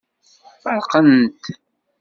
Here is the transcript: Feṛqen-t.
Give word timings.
Feṛqen-t. 0.63 1.43